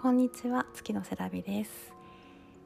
[0.00, 1.92] こんにちは月のセラビです。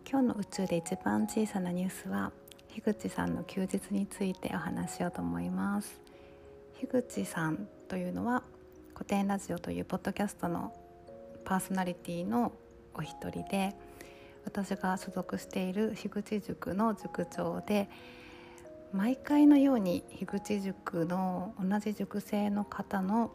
[0.07, 2.31] 今日の宇宙で一番小さなニュースは
[2.69, 5.99] 樋口さんの休日についてお話しようと思います。
[6.79, 8.42] 樋口さんというのは
[8.92, 10.74] 古典ラジオというポッドキャストの
[11.47, 12.53] パーソナリティの
[12.92, 13.74] お一人で
[14.44, 17.88] 私が所属している樋口塾の塾長で
[18.92, 23.33] 毎回のように樋口塾の同じ塾生の方の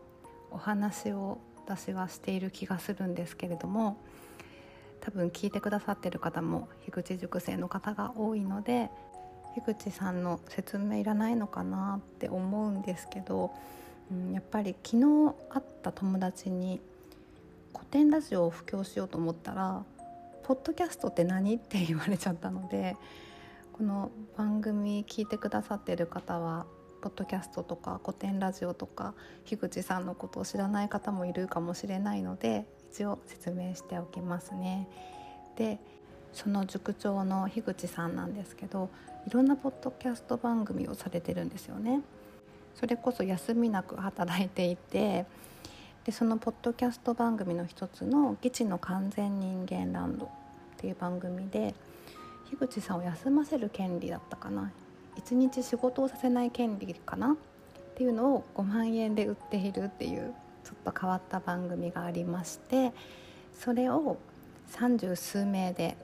[0.51, 3.97] お話を私はしている気がするんですけれども
[5.01, 8.89] 多分聞いてくださってる方も樋口塾生の方が多いので
[9.55, 13.51] 樋口さんの説明いらないのかなって思うんですけど、
[14.11, 16.79] うん、やっぱり昨日会った友達に
[17.73, 19.83] 古典ラジオを布教しようと思ったら
[20.43, 22.95] 「ポッドキャストって何?」って言われちゃったので
[23.73, 26.65] この番組聞いてくださってる方は
[27.01, 29.13] ポッドキャストとか古典ラジオとか
[29.45, 34.87] 樋口さんのことを知らない方もいるかもしれないので一応説明しておきますね。
[35.55, 35.79] で
[36.33, 38.89] その塾長の樋口さんなんですけど
[39.27, 42.01] いろんなポッドキャスト番組をされてるんですよね。
[42.75, 45.25] それこそ休みなく働いていて
[46.05, 50.29] でそのポッドキャスト番組の一つの「基地の完全人間ランド」っ
[50.77, 51.73] ていう番組で
[52.49, 54.71] 樋口さんを休ませる権利だったかな
[55.17, 57.33] 1日仕事をさせない権利かな？
[57.33, 57.35] っ
[57.95, 62.93] ていうのを5万円で売っているっていうちょっと変わった番組がありまして
[63.59, 64.17] それを
[64.67, 65.97] 三十数名で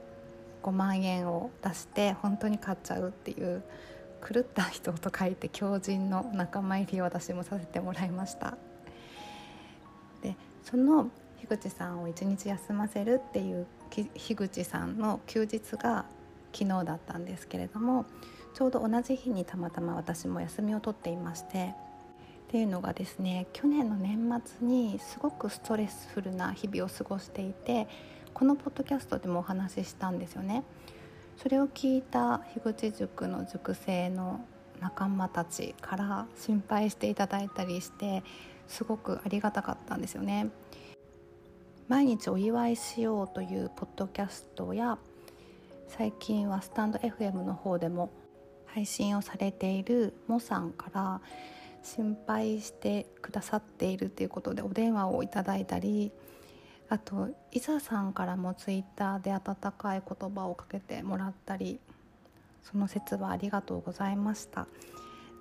[0.63, 3.61] 5万円を出して本当に買っちゃうっていう
[4.27, 8.57] 狂った人と書いて狂人の仲間入りを私もさせてもらいました。
[10.21, 11.09] でその
[11.41, 16.05] 樋口さんを一日休ませるっていう樋口さんの休日が
[16.53, 18.05] 昨日だったんですけれども
[18.53, 21.73] ちょうど同じ日にたまたま私も休みを取っていまして
[22.47, 27.87] っていうのがですね去年の年末にすごくストレスフルな日々を過ごしていて
[28.33, 30.63] このポッドキャストでもお話ししたんですよね。
[31.37, 34.45] それを聞いた樋口塾の塾生の
[34.79, 38.23] 仲間たちから心配していただいたりして
[38.67, 40.49] すごくありがたかったんですよね。
[41.87, 44.97] 毎日お祝いしようというポッドキャストや
[45.87, 48.09] 最近はスタンド FM の方でも
[48.73, 51.21] 配信をされているモさんから
[51.83, 56.11] 心配してくださっているということでお電話をいただいたり
[56.89, 61.79] あと伊佐さんからもツイッターで温かい言葉をかけてもらったり
[62.63, 64.67] その説はありがとうございました。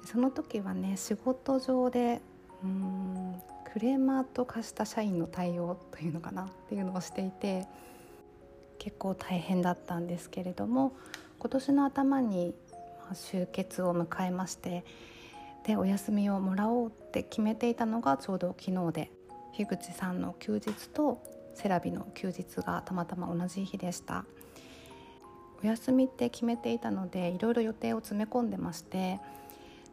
[0.04, 2.20] その時はね仕事上で
[2.64, 3.40] うん
[3.72, 7.66] クレーマーと化した社員の対応というのかなっていうのをしていて
[8.78, 10.92] 結構大変だったんですけれども
[11.38, 12.54] 今年の頭に
[13.14, 14.84] 終結を迎えまして
[15.64, 19.10] でお休みをもらおうって決めていたのがちょうど昨日で
[19.52, 21.22] 樋口さんの休日と
[21.54, 24.24] セラビの休日がたまたま同じ日でした。
[25.62, 29.20] お休みって決めていたのでいろいろ予定を詰め込んでまして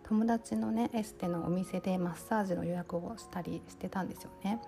[0.04, 4.60] 友達のねエステのお店でマッサージの予約をしたりしてたんですよね。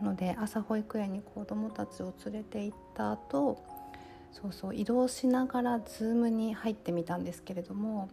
[0.00, 3.62] なので朝保育園に子どもたちを連れて行った後
[4.42, 8.10] そうそう移動しながら Zoom に入ってみたんですけれども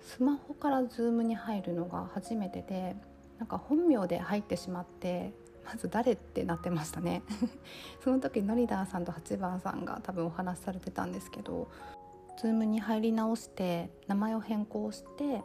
[0.00, 2.94] スマホから Zoom に入るのが初めてで
[3.38, 5.32] なんか本名で入ってしまって
[5.66, 7.22] まず誰ってなってましたね。
[8.04, 11.68] その時ノリダーさんと8番さんが多分お話しされてたんですけど
[12.40, 15.42] Zoom に入り直して名前を変更して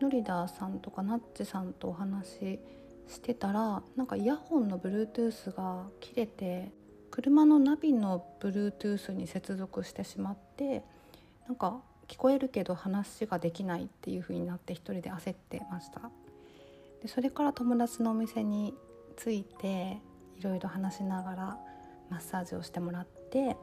[0.00, 2.60] ノリダーさんとかナッチさんとお話し
[3.08, 6.72] してたらなんかイヤホンの Bluetooth が切れて
[7.10, 10.82] 車のナビの Bluetooth に接続してしまって
[11.46, 16.10] なんか聞こえるけど話ができないっていう風になって一人で焦ってました。
[17.02, 18.74] でそれから友達のお店に
[19.16, 19.98] 着いて
[20.38, 21.58] いろいろ話しながら
[22.10, 23.56] マッサージをしてもらって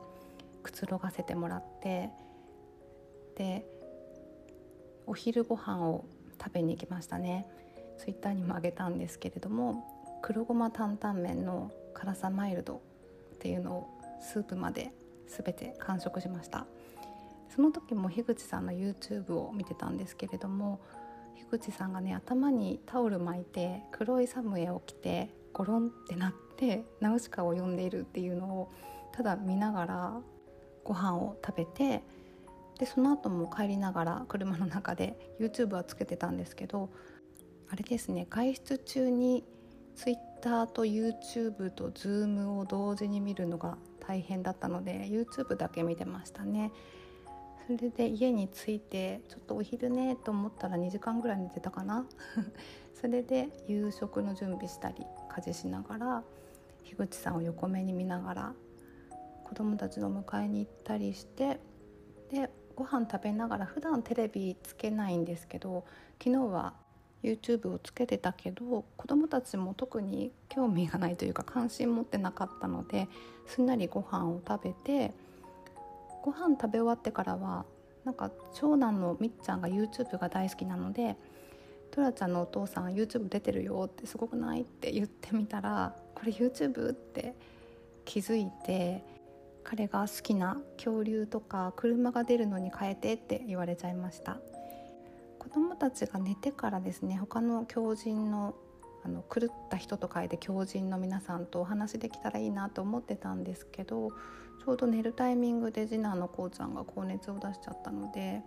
[0.64, 2.10] くつろがせてもらって
[3.36, 3.66] で
[5.06, 6.06] お昼ご飯を
[6.42, 7.48] 食べに行きましたね。
[7.98, 12.82] ツイッターにもあげたんですけれども黒ごま担々麺の辛さマイルド
[13.38, 13.88] っていうのを
[14.20, 14.92] スープまで
[15.28, 16.66] 全て完食しました。
[17.58, 20.80] その時も樋口さんの YouTube を見てたんですけれども
[21.36, 28.72] 樋口さんがね頭にタオル巻いて黒いサムエを着てゴロンってなってナウシカを呼んでいるっていうのを
[29.12, 30.22] ただ見ながら
[30.84, 32.04] ご飯を食べて
[32.78, 36.90] でその後も帰りながら車の中で YouTube はつけてたんですけど
[37.70, 39.44] あれですね外出中に
[40.48, 46.72] Twitter と YouTube と Zoom を同時に見るのが大変だったので YouTube だけ見てましたね。
[47.68, 52.06] それで家に着いてちょっとお昼ねと思ったら2時間ぐらい寝てたかな。
[52.96, 56.24] それで夕食の準備したり家事しながら
[56.84, 58.54] 樋口さんを横目に見ながら
[59.44, 61.60] 子供たちの迎えに行ったりして
[62.32, 65.84] でご飯食べながら普段テレビつけないんですけど
[66.24, 66.74] 昨日は
[67.24, 73.08] YouTube をつけてたけど子供たちも特に興味がないというか関心持ってなかったので
[73.48, 75.14] すんなりご飯を食べて
[76.24, 77.66] ご飯食べ終わってからは
[78.06, 81.18] なんか長男のみっちゃんが YouTube が大好きなので
[81.92, 87.36] 「トラちゃんのお父さん YouTube 出てるよ」ってすごくないって言ってみたら「これ YouTube?」って
[88.06, 89.04] 気づいて
[89.64, 94.38] 彼が好きな恐竜とか車が出るのに変えてって言われちゃいました
[95.58, 98.56] 供たちが寝てからですね他の狂人の
[99.04, 108.42] あの狂った人と書いて狂人の皆さんとお話できたらいいなと思ってたんですけどちょうど寝るタイミングで次男のこうちゃんが高熱を出しちゃったので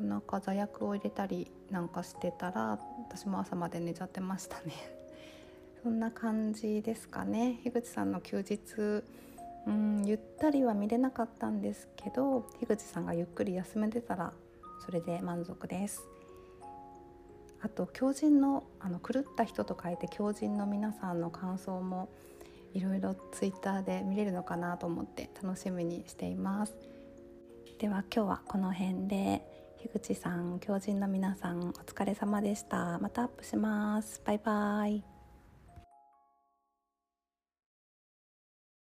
[0.00, 4.72] お腹座薬を入れたりなんかしてたら私も朝まで寝ちゃってましたね。
[5.82, 7.60] そんな感じですかね。
[7.62, 9.04] 樋口さんの休日
[9.66, 14.32] うんゆったりは見れなかったんですけど樋口さんがゆっくり休めてたら
[14.84, 16.17] それで満足です。
[17.60, 22.08] あと狂人のあの狂った人と書いて狂人の皆さんの感想も
[22.74, 26.74] いろいろツイッターで見れるのかなと思って楽しみにしています。
[27.78, 29.42] では今日はこの辺で。
[29.78, 32.98] 樋口さん狂人の皆さんお疲れ様でした。
[32.98, 34.20] またアップします。
[34.24, 35.17] バイバイ。